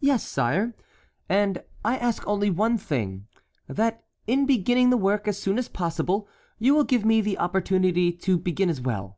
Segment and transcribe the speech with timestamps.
[0.00, 0.74] "Yes, sire,
[1.30, 3.26] and I ask only one thing,
[3.66, 8.12] that in beginning the work as soon as possible, you will give me the opportunity
[8.12, 9.16] to begin also."